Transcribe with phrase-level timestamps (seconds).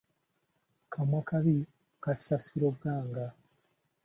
[0.91, 1.57] Kamwa-kabi,
[2.03, 3.25] kassa Siroganga.